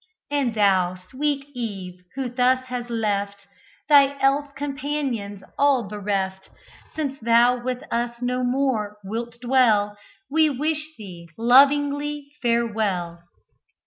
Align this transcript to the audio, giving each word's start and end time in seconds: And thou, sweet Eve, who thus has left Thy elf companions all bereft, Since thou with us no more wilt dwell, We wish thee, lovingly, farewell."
And 0.31 0.55
thou, 0.55 0.95
sweet 0.95 1.45
Eve, 1.53 2.03
who 2.15 2.27
thus 2.27 2.65
has 2.69 2.89
left 2.89 3.45
Thy 3.87 4.17
elf 4.19 4.55
companions 4.55 5.43
all 5.59 5.87
bereft, 5.87 6.49
Since 6.95 7.19
thou 7.19 7.61
with 7.63 7.83
us 7.93 8.19
no 8.19 8.43
more 8.43 8.97
wilt 9.03 9.39
dwell, 9.41 9.95
We 10.27 10.49
wish 10.49 10.83
thee, 10.97 11.29
lovingly, 11.37 12.29
farewell." 12.41 13.21